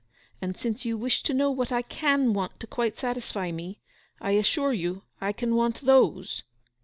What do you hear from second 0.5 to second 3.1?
since you wish to know what I can want to quite